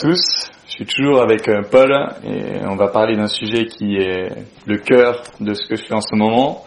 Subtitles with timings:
[0.00, 1.92] tous, je suis toujours avec euh, Paul
[2.24, 4.30] et on va parler d'un sujet qui est
[4.64, 6.64] le cœur de ce que je fais en ce moment.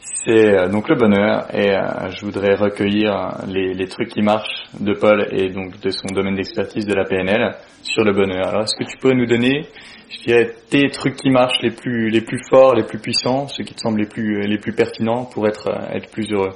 [0.00, 4.92] C'est euh, donc le bonheur et euh, je voudrais recueillir les, trucs qui marchent de
[4.92, 8.48] Paul et donc de son domaine d'expertise de la PNL sur le bonheur.
[8.48, 9.68] Alors est-ce que tu pourrais nous donner,
[10.10, 13.80] je dirais, tes trucs qui marchent les plus forts, les plus puissants, ceux qui te
[13.80, 15.70] semblent les plus pertinents pour être
[16.10, 16.54] plus heureux?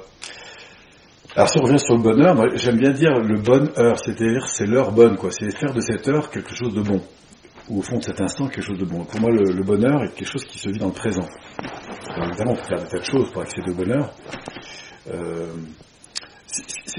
[1.35, 4.65] Alors si on revient sur le bonheur, moi j'aime bien dire le bonheur, c'est-à-dire c'est
[4.65, 5.29] l'heure bonne, quoi.
[5.31, 7.01] C'est faire de cette heure quelque chose de bon.
[7.69, 9.05] Ou au fond de cet instant quelque chose de bon.
[9.05, 11.27] Pour moi le, bonheur est quelque chose qui se vit dans le présent.
[12.17, 14.11] évidemment on peut faire de choses pour accéder au bonheur.
[15.11, 15.53] Euh,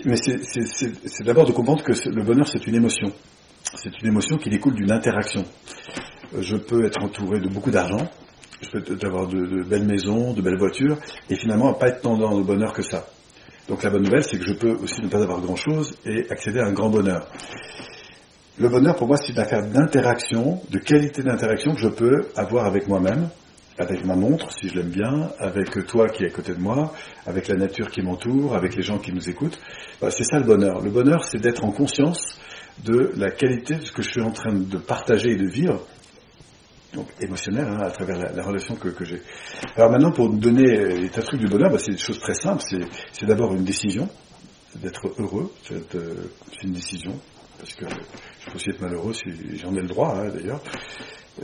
[0.04, 3.12] mais c'est d'abord de comprendre que le bonheur c'est une émotion.
[3.74, 5.44] C'est une émotion qui découle d'une interaction.
[6.38, 8.08] Je peux être entouré de beaucoup d'argent,
[8.62, 12.16] je peux avoir de, de, belles maisons, de belles voitures, et finalement pas être tant
[12.16, 13.06] dans le bonheur que ça.
[13.68, 16.60] Donc la bonne nouvelle, c'est que je peux aussi ne pas avoir grand-chose et accéder
[16.60, 17.28] à un grand bonheur.
[18.58, 22.66] Le bonheur, pour moi, c'est une affaire d'interaction, de qualité d'interaction que je peux avoir
[22.66, 23.28] avec moi-même,
[23.78, 26.92] avec ma montre, si je l'aime bien, avec toi qui es à côté de moi,
[27.26, 29.58] avec la nature qui m'entoure, avec les gens qui nous écoutent.
[30.10, 30.82] C'est ça le bonheur.
[30.82, 32.38] Le bonheur, c'est d'être en conscience
[32.84, 35.86] de la qualité de ce que je suis en train de partager et de vivre
[36.92, 39.22] donc émotionnel hein, à travers la, relation que, j'ai.
[39.76, 42.62] Alors maintenant, pour donner les tas trucs du bonheur, bah, c'est des choses très simples.
[43.12, 44.08] C'est d'abord une décision,
[44.76, 45.52] d'être heureux.
[45.72, 45.80] Euh,
[46.52, 47.18] c'est une décision,
[47.58, 47.86] parce que
[48.40, 50.62] je peux aussi être malheureux si j'en ai le droit, hein, d'ailleurs.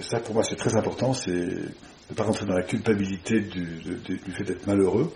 [0.00, 1.12] Ça, pour moi, c'est très important.
[1.12, 1.70] C'est de
[2.10, 3.80] ne pas rentrer dans la culpabilité du,
[4.36, 5.12] fait d'être malheureux.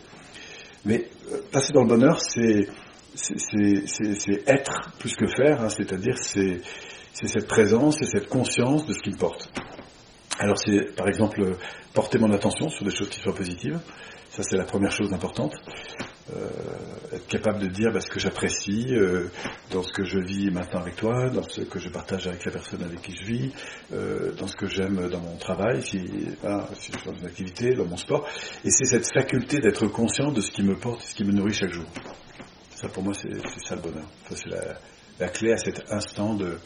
[0.85, 2.69] Mais euh, passer dans le bonheur, c'est
[3.15, 6.61] c'est être plus que faire, hein, c'est-à-dire c'est
[7.13, 9.51] cette présence et cette conscience de ce qui porte.
[10.41, 11.55] Alors c'est par exemple
[11.93, 13.79] porter mon attention sur des choses qui soient positives.
[14.31, 15.55] Ça c'est la première chose importante.
[16.35, 16.49] Euh,
[17.13, 19.29] être capable de dire bah, ce que j'apprécie euh,
[19.71, 22.53] dans ce que je vis maintenant avec toi, dans ce que je partage avec la
[22.53, 23.53] personne avec qui je vis,
[23.93, 27.75] euh, dans ce que j'aime dans mon travail, si, si je suis dans une activité,
[27.75, 28.27] dans mon sport.
[28.65, 31.53] Et c'est cette faculté d'être conscient de ce qui me porte, ce qui me nourrit
[31.53, 31.87] chaque jour.
[32.77, 33.29] Ça pour moi c'est
[33.63, 34.07] ça le bonheur.
[34.31, 34.79] Ça c'est la,
[35.19, 36.57] la clé à cet instant de,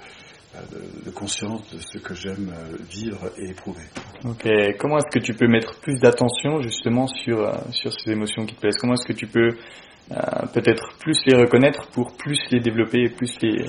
[1.05, 3.85] de, conscience de ce que j'aime euh, vivre et éprouver.
[4.25, 4.49] Ok,
[4.79, 8.55] comment est-ce que tu peux mettre plus d'attention justement sur, euh, sur ces émotions qui
[8.55, 8.79] te plaisent?
[8.79, 9.51] Comment est-ce que tu peux
[10.11, 10.17] euh,
[10.53, 13.67] peut-être plus les reconnaître pour plus les développer et plus les...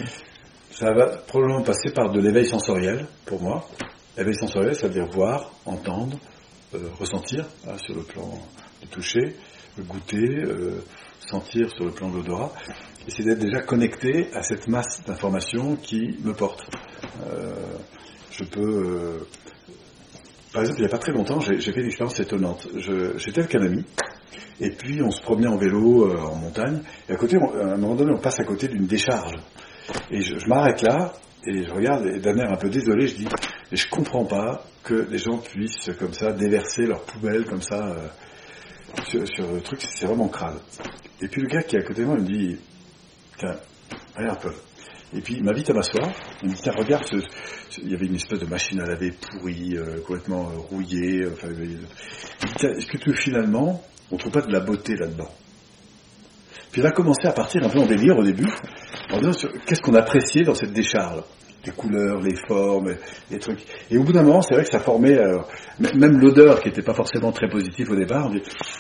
[0.71, 3.67] Ça va probablement passer par de l'éveil sensoriel pour moi.
[4.17, 6.17] L'éveil sensoriel, ça veut dire voir, entendre,
[6.99, 8.29] ressentir hein, sur le plan
[8.81, 9.35] du toucher,
[9.83, 10.43] goûter,
[11.19, 12.53] sentir sur le plan de l'odorat
[13.07, 16.65] c'est d'être déjà connecté à cette masse d'informations qui me porte.
[17.27, 17.53] Euh,
[18.31, 18.61] je peux...
[18.61, 19.27] Euh,
[20.51, 22.67] par exemple, il n'y a pas très longtemps, j'ai fait une expérience étonnante.
[23.17, 23.83] J'étais avec un ami,
[24.61, 27.77] et puis on se promenait en vélo euh, en montagne, et à côté, à un
[27.77, 29.33] moment donné, on passe à côté d'une décharge.
[30.09, 31.11] Et je, m'arrête là,
[31.45, 33.27] et je regarde, et d'un air un peu désolé, je dis,
[33.71, 37.97] et je comprends pas que des gens puissent comme ça déverser leurs poubelles comme ça
[39.03, 40.59] sur, le truc, c'est vraiment crade.
[41.21, 42.57] Et puis le gars qui est à côté de moi il me dit,
[43.37, 43.55] Tiens,
[44.15, 44.53] regarde un peu.
[45.13, 46.11] Et puis il m'invite à m'asseoir.
[46.41, 47.05] Il me dit, tiens, regarde,
[47.81, 51.25] il y avait une espèce de machine à laver pourrie, euh, complètement euh, rouillée.
[51.31, 55.31] Enfin, est-ce que finalement, on trouve pas de la beauté là-dedans?
[56.71, 58.51] Puis il a commencé à partir un peu en délire au début,
[59.11, 61.23] en disant qu'est-ce qu'on appréciait dans cette décharge?
[61.65, 62.95] Les couleurs, les formes,
[63.31, 63.65] les trucs.
[63.89, 65.39] Et au bout d'un moment, c'est vrai que ça formait, euh,
[65.79, 68.31] même l'odeur qui n'était pas forcément très positive au départ,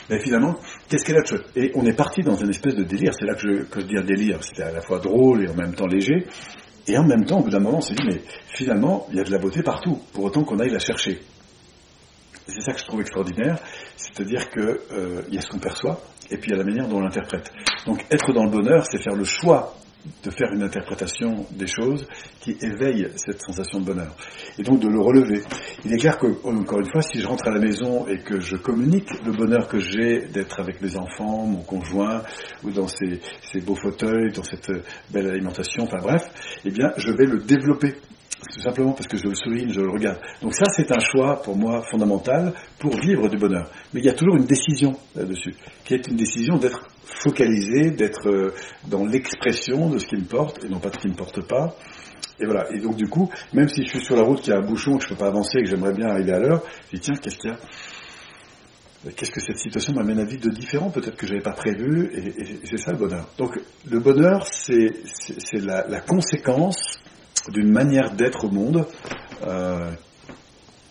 [0.09, 0.55] mais finalement,
[0.89, 1.49] qu'est-ce qu'elle a de chouette?
[1.55, 3.85] Et on est parti dans une espèce de délire, c'est là que je, que je
[3.85, 6.25] dis un délire, c'était à la fois drôle et en même temps léger,
[6.87, 8.21] et en même temps, au bout d'un moment, on s'est dit, mais
[8.53, 11.19] finalement, il y a de la beauté partout, pour autant qu'on aille la chercher.
[12.47, 13.57] C'est ça que je trouve extraordinaire,
[13.97, 16.87] c'est-à-dire qu'il euh, y a ce qu'on perçoit, et puis il y a la manière
[16.87, 17.51] dont on l'interprète.
[17.87, 19.73] Donc être dans le bonheur, c'est faire le choix
[20.23, 22.07] de faire une interprétation des choses
[22.39, 24.15] qui éveille cette sensation de bonheur.
[24.57, 25.41] Et donc de le relever.
[25.83, 28.39] Il est clair que, encore une fois, si je rentre à la maison et que
[28.39, 32.23] je communique le bonheur que j'ai d'être avec mes enfants, mon conjoint,
[32.63, 34.71] ou dans ces, ces beaux fauteuils, dans cette
[35.11, 36.23] belle alimentation, enfin bref,
[36.65, 37.95] eh bien, je vais le développer
[38.53, 40.19] tout simplement parce que je le souligne, je le regarde.
[40.41, 43.69] Donc ça, c'est un choix pour moi fondamental pour vivre du bonheur.
[43.93, 48.29] Mais il y a toujours une décision là-dessus, qui est une décision d'être focalisé, d'être
[48.29, 48.53] euh,
[48.87, 51.17] dans l'expression de ce qui me porte et non pas de ce qui ne me
[51.17, 51.75] porte pas.
[52.39, 52.69] Et voilà.
[52.71, 54.65] Et donc du coup, même si je suis sur la route, qu'il y a un
[54.65, 56.61] bouchon, que je ne peux pas avancer, que j'aimerais bien arriver à l'heure,
[56.91, 57.57] je dis tiens, qu'est-ce qu'il y a?
[59.15, 60.89] Qu'est-ce que cette situation m'amène à vivre de différent?
[60.89, 63.27] Peut-être que je n'avais pas prévu, et, c'est ça le bonheur.
[63.37, 64.93] Donc le bonheur, c'est
[65.53, 66.97] la, la, conséquence
[67.49, 68.85] d'une manière d'être au monde.
[69.45, 69.91] Euh,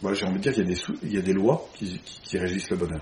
[0.02, 0.70] moi, j'ai envie de dire qu'il
[1.10, 3.00] y, y, a des lois qui, qui régissent le bonheur.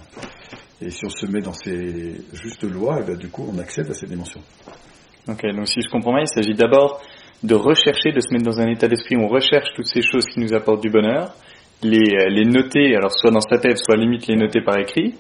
[0.81, 3.59] Et si on se met dans ces justes lois, et eh bien, du coup, on
[3.59, 4.41] accède à ces dimensions.
[5.29, 7.01] Ok, donc si je comprends bien, il s'agit d'abord
[7.43, 10.27] de rechercher, de se mettre dans un état d'esprit où on recherche toutes ces choses
[10.27, 11.35] qui nous apportent du bonheur,
[11.83, 15.15] les, euh, les noter, alors soit dans sa tête, soit limite les noter par écrit,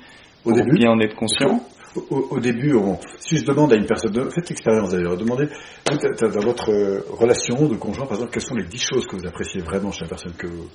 [0.44, 0.76] Au pour début.
[0.76, 1.60] bien en être conscient.
[2.10, 5.46] Au, début, on- si je demande à une personne, faites l'expérience d'ailleurs, demandez
[5.86, 9.26] dans votre euh, relation de conjoint, par exemple, quelles sont les dix choses que vous
[9.26, 10.68] appréciez vraiment chez la personne que vous...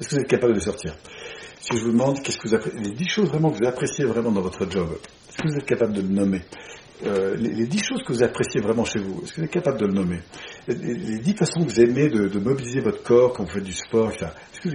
[0.00, 0.94] Est-ce que vous êtes capable de sortir?
[1.60, 4.32] Si je vous demande qu'est-ce que vous appréciez, les choses vraiment que vous appréciez vraiment
[4.32, 4.88] dans votre job,
[5.28, 6.40] est-ce que vous êtes capable de le nommer?
[7.04, 9.78] Euh, les, dix choses que vous appréciez vraiment chez vous, est-ce que vous êtes capable
[9.78, 10.20] de le nommer?
[10.68, 14.10] Les, dix façons que vous aimez de, mobiliser votre corps quand vous faites du sport,
[14.10, 14.26] etc.
[14.62, 14.74] Que vous-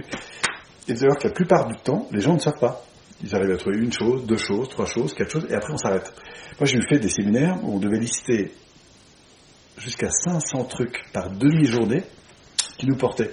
[0.88, 2.84] Et que la plupart du temps, les gens ne savent pas.
[3.22, 5.76] Ils arrivent à trouver une chose, deux choses, trois choses, quatre choses, et après on
[5.76, 6.12] s'arrête.
[6.58, 8.52] Moi j'ai fait des séminaires où on devait lister
[9.76, 12.04] jusqu'à 500 trucs par demi-journée
[12.78, 13.30] qui nous portaient.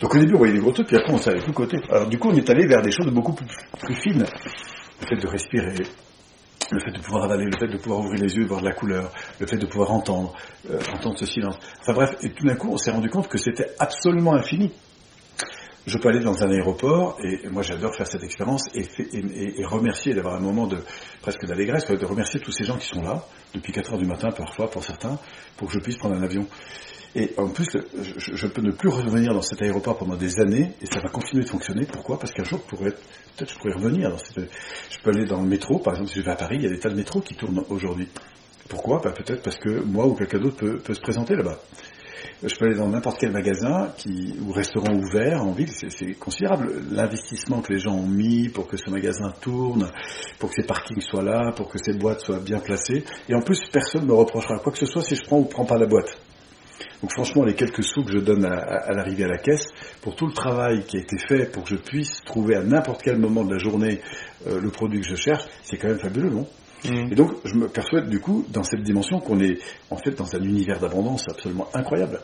[0.00, 1.78] Donc au début on voyait des gros trucs, puis après on savait plus côté.
[1.90, 3.46] Alors du coup on est allé vers des choses beaucoup plus,
[3.80, 4.24] plus fines.
[5.00, 5.84] Le fait de respirer,
[6.72, 8.66] le fait de pouvoir avaler, le fait de pouvoir ouvrir les yeux et voir de
[8.66, 10.34] la couleur, le fait de pouvoir entendre,
[10.70, 11.56] euh, entendre ce silence.
[11.80, 14.72] Enfin bref, et tout d'un coup on s'est rendu compte que c'était absolument infini.
[15.88, 20.34] Je peux aller dans un aéroport, et moi j'adore faire cette expérience, et, remercier, d'avoir
[20.34, 20.76] un moment de
[21.22, 23.24] presque d'allégresse, de remercier tous ces gens qui sont là,
[23.54, 25.18] depuis 4 heures du matin parfois pour certains,
[25.56, 26.46] pour que je puisse prendre un avion.
[27.14, 27.70] Et en plus,
[28.18, 31.44] je, peux ne plus revenir dans cet aéroport pendant des années, et ça va continuer
[31.44, 31.86] de fonctionner.
[31.86, 32.18] Pourquoi?
[32.18, 34.10] Parce qu'un jour, peut-être je pourrais revenir.
[34.10, 34.40] Dans cette,
[34.90, 36.66] je peux aller dans le métro, par exemple, si je vais à Paris, il y
[36.66, 38.08] a des tas de métros qui tournent aujourd'hui.
[38.68, 39.00] Pourquoi?
[39.02, 41.58] Bah, Peut-être parce que moi ou quelqu'un d'autre peut se présenter là-bas.
[42.42, 46.82] Je peux aller dans n'importe quel magasin qui, ou restaurant ouvert en ville, c'est considérable.
[46.90, 49.90] L'investissement que les gens ont mis pour que ce magasin tourne,
[50.38, 53.04] pour que ces parkings soient là, pour que ces boîtes soient bien placées.
[53.28, 55.44] Et en plus, personne ne me reprochera quoi que ce soit si je prends ou
[55.44, 56.18] prends pas la boîte.
[57.02, 59.66] Donc franchement, les quelques sous que je donne à l'arrivée à la caisse,
[60.02, 63.02] pour tout le travail qui a été fait pour que je puisse trouver à n'importe
[63.02, 64.00] quel moment de la journée
[64.46, 66.46] euh, le produit que je cherche, c'est quand même fabuleux, non?
[66.84, 67.12] Mm.
[67.12, 69.58] et donc, je me perçois du coup dans cette dimension qu'on est
[69.90, 72.20] en fait dans un univers d'abondance absolument incroyable.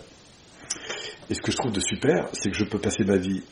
[1.31, 3.43] Et ce que je trouve de super, c'est que je peux passer ma vie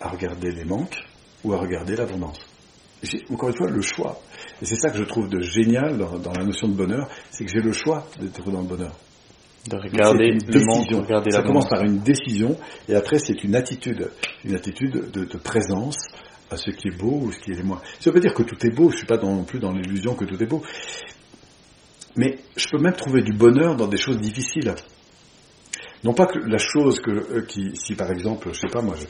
[0.00, 1.02] à regarder les manques
[1.42, 2.38] ou à regarder l'abondance.
[3.30, 4.20] Encore une fois le choix.
[4.62, 7.50] Et c'est ça que je trouve de génial dans la notion de bonheur, c'est que
[7.50, 8.94] j'ai le choix d'être dans le bonheur.
[9.68, 11.02] De regarder une le monde, décision.
[11.02, 12.58] regarder Ça la commence par une décision,
[12.88, 14.10] et après c'est une attitude,
[14.44, 15.96] une attitude de, de présence
[16.50, 17.80] à ce qui est beau ou ce qui est moins.
[17.98, 20.14] Ça veut pas dire que tout est beau, je suis pas non plus dans l'illusion
[20.14, 20.62] que tout est beau.
[22.16, 24.74] Mais je peux même trouver du bonheur dans des choses difficiles.
[26.04, 28.94] Non pas que la chose que, euh, qui, si par exemple, je sais pas moi,
[28.96, 29.06] je,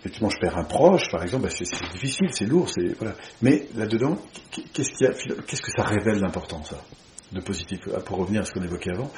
[0.00, 3.14] effectivement je perds un proche, par exemple, bah, c'est c'est difficile, c'est lourd, c'est voilà.
[3.42, 4.16] Mais là-dedans,
[4.50, 6.82] qu'est-ce qu'il y a, qu'est-ce que ça révèle d'important ça,
[7.32, 9.10] de positif, Ah, pour revenir à ce qu'on évoquait avant.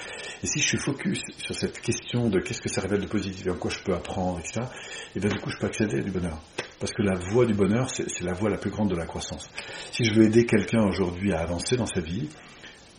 [0.43, 3.47] Et si je suis focus sur cette question de qu'est-ce que ça révèle de positif
[3.47, 4.61] et en quoi je peux apprendre, etc.,
[5.17, 6.39] et bien du coup je peux accéder à du bonheur.
[6.79, 9.49] Parce que la voie du bonheur, c'est la voie la plus grande de la croissance.
[9.93, 12.29] Si je veux aider quelqu'un aujourd'hui à avancer dans sa vie,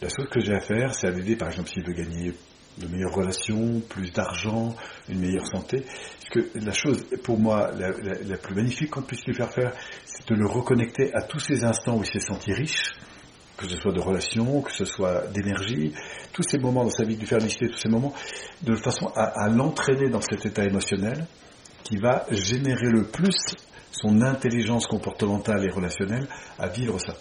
[0.02, 2.34] la chose que j'ai à faire, c'est à l'aider, par exemple, s'il veut gagner
[2.80, 4.74] de meilleures relations, plus d'argent,
[5.10, 5.82] une meilleure santé.
[5.84, 9.74] Parce que la chose, pour moi, la- la plus magnifique qu'on puisse lui faire faire,
[10.06, 12.96] c'est de le reconnecter à tous ces instants où il s'est senti riche,
[13.64, 15.94] que ce soit de relations, que ce soit d'énergie,
[16.34, 18.14] tous ces moments dans sa vie, de lui faire lister tous ces moments,
[18.62, 21.26] de façon à, l'entraîner dans cet état émotionnel
[21.84, 23.56] qui va générer le plus
[23.92, 26.28] son intelligence comportementale et relationnelle
[26.60, 27.16] à vivre ça.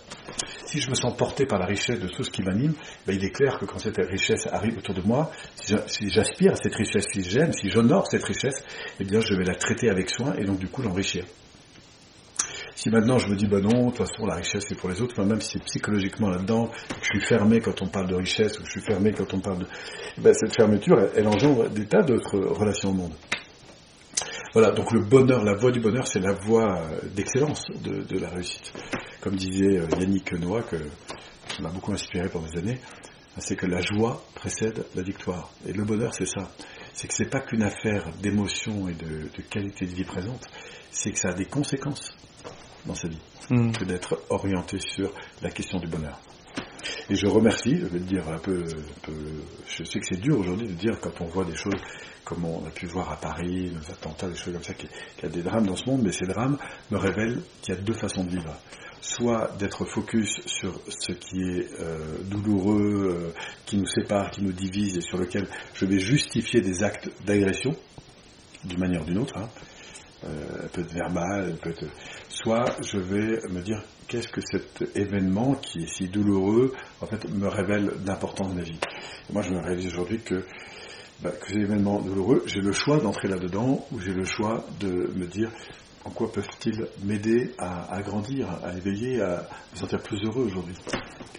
[0.65, 2.73] Si je me sens porté par la richesse de tout ce qui m'anime,
[3.07, 6.57] ben il est clair que quand cette richesse arrive autour de moi, si j'aspire à
[6.57, 8.65] cette richesse, si j'aime, si j'honore cette richesse,
[8.99, 11.25] eh bien je vais la traiter avec soin et donc du coup l'enrichir.
[12.83, 15.01] Si maintenant je me dis, bah non, de toute façon la richesse c'est pour les
[15.01, 16.69] autres, enfin, même si c'est psychologiquement là-dedans,
[17.01, 19.59] je suis fermé quand on parle de richesse, ou je suis fermé quand on parle
[19.59, 19.67] de...
[20.19, 23.13] eh ben, cette fermeture, elle, engendre des tas d'autres relations au monde.
[24.53, 28.31] Voilà, donc le bonheur, la voie du bonheur, c'est la voie euh, d'excellence de, la
[28.31, 28.73] réussite.
[29.21, 32.81] Comme disait euh, Yannick Noah, que, qui m'a beaucoup inspiré pendant des années,
[33.39, 35.53] c'est que la joie précède la victoire.
[35.69, 36.51] Et le bonheur, c'est ça.
[36.95, 40.49] C'est que c'est pas qu'une affaire d'émotion et de qualité de vie présente,
[40.91, 42.17] c'est que ça a des conséquences
[42.87, 43.19] dans sa vie
[43.51, 43.73] Mm.
[43.73, 45.13] que d'être orienté sur
[45.43, 46.19] la question du bonheur.
[47.11, 49.13] Et je remercie, je vais le dire un peu, un peu
[49.69, 51.81] je sais que c'est dur aujourd'hui de dire quand on voit des choses
[52.25, 55.25] comme on a pu voir à Paris, nos attentats, des choses comme ça, qu'il qu'il
[55.25, 56.57] y a des drames dans ce monde, mais ces drames
[56.91, 58.55] me révèlent qu'il y a deux façons de vivre.
[59.01, 64.53] Soit d'être focus sur ce qui est euh, douloureux, euh, qui nous sépare, qui nous
[64.53, 67.75] divise et sur lequel je vais justifier des actes d'agression,
[68.65, 69.49] d'une manière ou d'une autre, hein.
[70.25, 71.85] Euh, peut être verbale, elle peut être...
[72.29, 77.29] soit je vais me dire qu'est-ce que cet événement qui est si douloureux en fait
[77.29, 78.79] me révèle d'importance de ma vie.
[79.33, 80.45] Moi je me réalise aujourd'hui que,
[81.23, 85.11] bah, que ces événements douloureux, j'ai le choix d'entrer là-dedans ou j'ai le choix de
[85.17, 85.51] me dire
[86.05, 90.75] en quoi peuvent-ils m'aider à, grandir, à éveiller, à me sentir plus heureux aujourd'hui?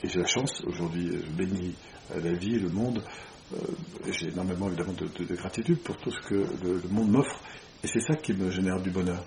[0.04, 1.76] Et j'ai la chance aujourd'hui, je bénis
[2.16, 3.02] la vie, le monde,
[4.10, 7.40] j'ai énormément évidemment de, gratitude pour tout ce que le, monde m'offre,
[7.84, 9.24] et c'est ça qui me génère du bonheur.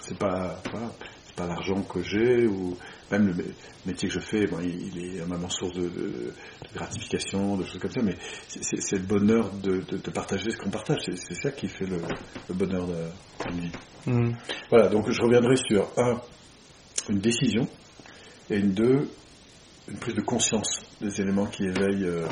[0.00, 0.90] C'est pas voilà,
[1.26, 2.76] c'est pas l'argent que j'ai ou
[3.10, 3.44] même le
[3.86, 6.32] métier que je fais, bon, il, est vraiment source de,
[6.74, 8.16] gratification, de choses comme ça, mais
[8.48, 9.80] c'est le bonheur de,
[10.10, 11.00] partager ce qu'on partage.
[11.14, 12.00] C'est ça qui fait le,
[12.54, 12.94] bonheur de
[13.44, 13.70] la vie.
[14.06, 14.32] Mm.
[14.70, 16.20] Voilà, donc je reviendrai sur un,
[17.10, 17.68] une décision,
[18.50, 19.08] et une deux,
[19.88, 22.26] une prise de conscience des éléments qui éveillent, euh,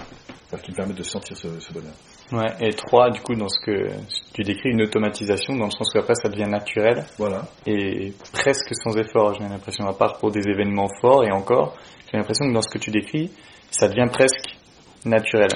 [0.62, 1.94] qui me permettent de sentir ce, bonheur.
[2.32, 3.88] Ouais, et trois, du coup, dans ce que
[4.32, 7.04] tu décris, une automatisation, dans le sens qu'après ça devient naturel.
[7.18, 7.42] Voilà.
[7.66, 11.76] Et presque sans effort, j'ai l'impression, à part pour des événements forts, et encore,
[12.10, 13.30] j'ai l'impression que dans ce que tu décris,
[13.70, 14.56] ça devient presque
[15.04, 15.50] naturel.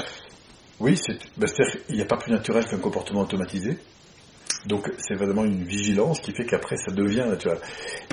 [0.80, 3.78] Oui, c'est, ben, c'est-à-dire qu'il n'y a pas plus naturel qu'un comportement automatisé.
[4.66, 7.58] Donc c'est vraiment une vigilance qui fait qu'après ça devient naturel.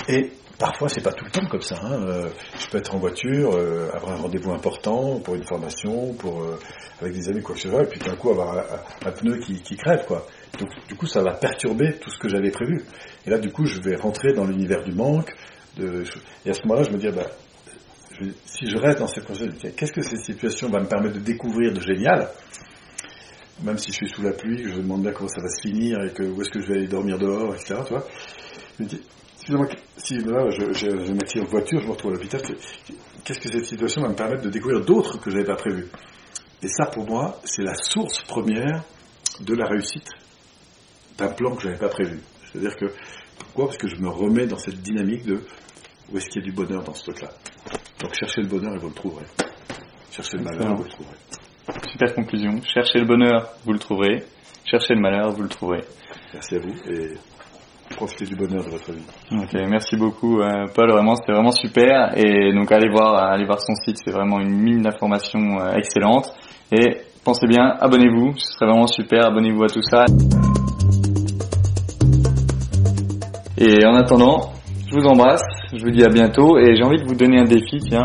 [0.10, 1.79] Et parfois c'est pas tout le temps comme ça.
[1.81, 2.01] Hein.
[2.03, 2.29] Euh,
[2.60, 6.60] je peux être en voiture, euh, avoir un rendez-vous important pour une formation, pour euh,
[7.01, 8.65] avec des amis quoi que ce soit, et puis d'un coup avoir
[9.05, 10.25] un, pneu qui, qui, crève quoi.
[10.60, 12.84] Donc du coup ça va perturber tout ce que j'avais prévu.
[13.25, 15.34] Et là du coup je vais rentrer dans l'univers du manque.
[15.77, 16.03] De,
[16.46, 17.27] et à ce moment-là je me dis ah, bah,
[18.46, 21.74] si je reste dans cette situation, qu'est-ce que cette situation va me permettre de découvrir
[21.74, 22.27] de génial?
[23.63, 25.62] Même si je suis sous la pluie, je me demande bien comment ça va se
[25.62, 27.75] finir et que où est-ce que je vais aller dormir dehors, etc.
[27.86, 28.06] Tu vois
[28.77, 29.01] je me dis,
[29.98, 32.41] si là, je, je, je en voiture, je me retrouve à l'hôpital,
[33.24, 35.88] qu'est-ce que cette situation va me permettre de découvrir d'autres que je n'avais pas prévus
[36.62, 38.84] Et ça, pour moi, c'est la source première
[39.39, 40.10] de la réussite
[41.18, 42.20] d'un plan que je n'avais pas prévu.
[42.51, 42.86] C'est-à-dire que,
[43.39, 43.68] pourquoi?
[43.68, 45.41] Parce que je me remets dans cette dynamique de
[46.12, 47.30] où est-ce qu'il y a du bonheur dans ce truc-là.
[48.00, 49.25] Donc cherchez le bonheur et vous le trouverez.
[50.12, 51.15] Cherchez le malheur et vous le trouverez.
[51.91, 52.62] Super conclusion.
[52.63, 54.24] Cherchez le bonheur, vous le trouverez.
[54.63, 55.81] Cherchez le malheur, vous le trouverez.
[56.33, 57.15] Merci à vous et
[57.89, 59.03] profitez du bonheur de votre vie.
[59.31, 63.60] Ok, merci beaucoup euh, Paul, vraiment c'était vraiment super et donc allez voir allez voir
[63.60, 66.33] son site, c'est vraiment une mine d'informations euh, excellente
[66.71, 70.05] et pensez bien, abonnez-vous, ce serait vraiment super, abonnez-vous à tout ça.
[73.57, 74.53] Et en attendant,
[74.88, 75.43] je vous embrasse,
[75.74, 78.03] je vous dis à bientôt et j'ai envie de vous donner un défi, tiens,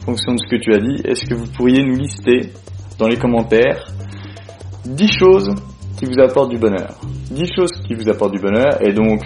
[0.00, 2.52] en fonction de ce que tu as dit, est-ce que vous pourriez nous lister
[2.98, 3.86] dans les commentaires
[4.84, 5.54] 10 choses
[5.98, 6.94] qui vous apportent du bonheur.
[7.30, 9.22] 10 choses qui vous apportent du bonheur et donc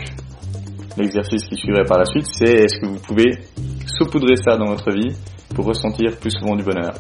[0.97, 3.39] l'exercice qui suivrait par la suite c'est est-ce que vous pouvez
[3.87, 5.15] saupoudrer ça dans votre vie
[5.55, 6.93] pour ressentir plus souvent du bonheur.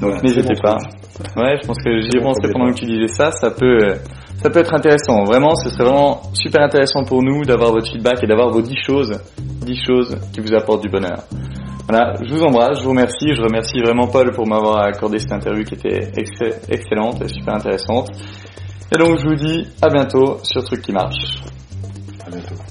[0.00, 0.78] Donc n'hésitez pas.
[1.36, 3.78] Ouais, je pense que j'y ai pensé pendant que tu disais ça, ça peut
[4.42, 5.24] ça peut être intéressant.
[5.24, 8.76] Vraiment, ce serait vraiment super intéressant pour nous d'avoir votre feedback et d'avoir vos 10
[8.76, 11.24] choses, 10 choses qui vous apportent du bonheur.
[11.88, 15.32] Voilà, je vous embrasse, je vous remercie, je remercie vraiment Paul pour m'avoir accordé cette
[15.32, 16.12] interview qui était
[16.68, 18.10] excellente et super intéressante.
[18.92, 21.42] Et donc je vous dis à bientôt sur Truc qui marche.
[22.26, 22.67] À bientôt.